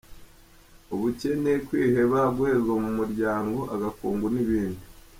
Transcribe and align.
Ubukene, 0.93 1.51
kwiheba, 1.67 2.19
guhezwa 2.35 2.73
mu 2.83 2.91
muryango, 2.99 3.57
agakungu 3.75 4.25
n’ibindi. 4.33 4.83